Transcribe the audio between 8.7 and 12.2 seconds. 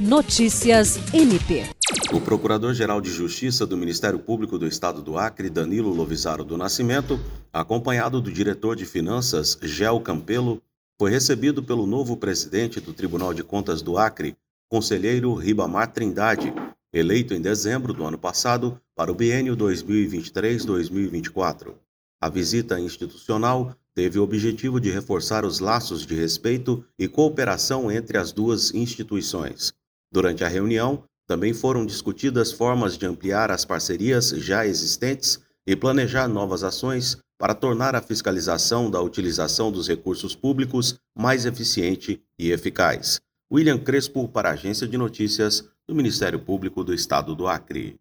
de Finanças, Gel Campelo, foi recebido pelo novo